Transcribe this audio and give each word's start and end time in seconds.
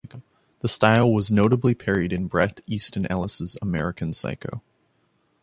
The 0.61 0.67
style 0.67 1.13
was 1.13 1.31
notably 1.31 1.75
parodied 1.75 2.11
in 2.11 2.25
Bret 2.25 2.61
Easton 2.65 3.05
Ellis' 3.05 3.55
"American 3.61 4.13
Psycho". 4.13 4.63